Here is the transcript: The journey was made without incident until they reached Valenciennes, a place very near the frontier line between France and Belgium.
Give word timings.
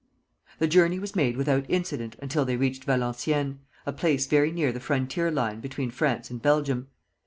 The 0.57 0.65
journey 0.67 0.97
was 0.97 1.15
made 1.15 1.37
without 1.37 1.69
incident 1.69 2.15
until 2.23 2.43
they 2.43 2.57
reached 2.57 2.85
Valenciennes, 2.85 3.59
a 3.85 3.93
place 3.93 4.25
very 4.25 4.51
near 4.51 4.71
the 4.71 4.79
frontier 4.79 5.29
line 5.29 5.59
between 5.59 5.91
France 5.91 6.31
and 6.31 6.41
Belgium. 6.41 6.87